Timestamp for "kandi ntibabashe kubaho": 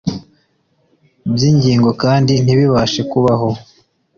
2.03-3.49